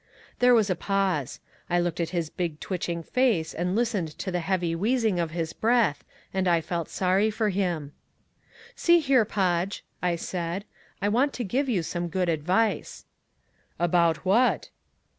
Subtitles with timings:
[0.39, 1.39] There was a pause.
[1.69, 5.53] I looked at his big twitching face, and listened to the heavy wheezing of his
[5.53, 7.91] breath, and I felt sorry for him.
[8.75, 10.65] "See here, Podge," I said,
[11.03, 13.05] "I want to give you some good advice."
[13.79, 14.69] "About what?"